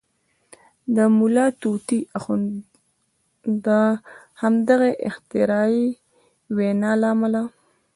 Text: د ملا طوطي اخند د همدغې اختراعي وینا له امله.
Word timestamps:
د 0.95 0.97
ملا 1.17 1.47
طوطي 1.61 1.99
اخند 2.17 2.47
د 3.65 3.67
همدغې 4.41 4.91
اختراعي 5.09 5.85
وینا 6.55 6.91
له 7.01 7.07
امله. 7.15 7.43